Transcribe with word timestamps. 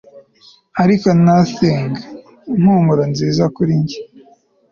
ariko 0.83 1.07
nothin 1.25 1.89
'impumuro 2.51 3.03
nziza 3.11 3.43
kuri 3.55 3.71
njye 3.81 3.99